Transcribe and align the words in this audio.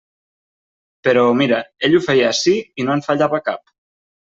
Però, 1.09 1.27
mira, 1.43 1.61
ell 1.91 2.01
ho 2.01 2.03
feia 2.09 2.33
ací 2.35 2.57
i 2.85 2.91
no 2.91 3.01
en 3.01 3.09
fallava 3.11 3.47
cap. 3.53 3.77